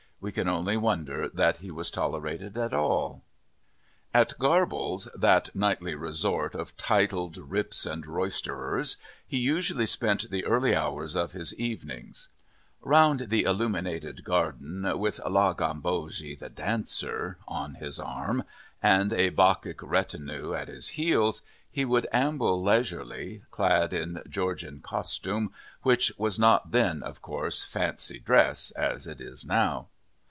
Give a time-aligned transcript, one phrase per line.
[0.21, 3.23] "We can only wonder that he was tolerated at all.
[4.13, 4.81] [Footnote 2: Contemporary Bucks, vol.
[4.85, 9.87] i, page 73.] At Garble's, that nightly resort of titled rips and roysterers, he usually
[9.87, 12.29] spent the early hours of his evenings.
[12.83, 18.43] Round the illuminated garden, with La Gambogi, the dancer, on his arm,
[18.83, 21.41] and a Bacchic retinue at his heels,
[21.71, 28.19] he would amble leisurely, clad in Georgian costume, which was not then, of course, fancy
[28.19, 29.87] dress, as it is now.